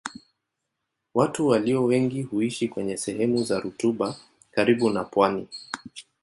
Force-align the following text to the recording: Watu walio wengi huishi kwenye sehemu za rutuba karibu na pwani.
Watu 1.13 1.47
walio 1.47 1.83
wengi 1.83 2.21
huishi 2.23 2.67
kwenye 2.67 2.97
sehemu 2.97 3.43
za 3.43 3.59
rutuba 3.59 4.15
karibu 4.51 4.89
na 4.89 5.03
pwani. 5.03 5.47